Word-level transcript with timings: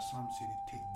Some 0.00 0.28
city. 0.30 0.87